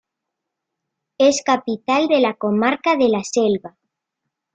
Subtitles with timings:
[1.19, 3.77] Es capital de la comarca de La Selva.